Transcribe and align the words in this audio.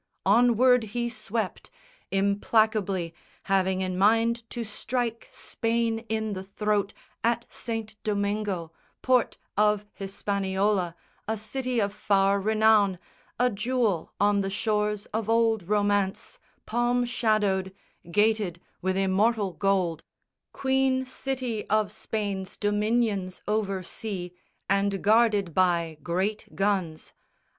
Onward 0.25 0.81
he 0.97 1.09
swept, 1.09 1.69
Implacably, 2.09 3.13
having 3.43 3.81
in 3.81 3.95
mind 3.99 4.49
to 4.49 4.63
strike 4.63 5.27
Spain 5.31 5.99
in 6.09 6.33
the 6.33 6.41
throat 6.41 6.91
at 7.23 7.45
St. 7.53 7.95
Domingo, 8.03 8.71
port 9.03 9.37
Of 9.55 9.85
Hispaniola, 9.93 10.95
a 11.27 11.37
city 11.37 11.79
of 11.79 11.93
far 11.93 12.41
renown, 12.41 12.97
A 13.39 13.51
jewel 13.51 14.11
on 14.19 14.41
the 14.41 14.49
shores 14.49 15.05
of 15.13 15.29
old 15.29 15.69
romance, 15.69 16.39
Palm 16.65 17.05
shadowed, 17.05 17.71
gated 18.09 18.59
with 18.81 18.97
immortal 18.97 19.53
gold, 19.53 20.01
Queen 20.51 21.05
city 21.05 21.69
of 21.69 21.91
Spain's 21.91 22.57
dominions 22.57 23.43
over 23.47 23.83
sea, 23.83 24.33
And 24.67 25.03
guarded 25.03 25.53
by 25.53 25.99
great 26.01 26.55
guns. 26.55 27.13